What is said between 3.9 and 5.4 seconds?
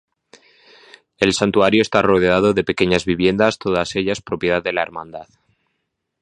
ellas propiedad de la hermandad.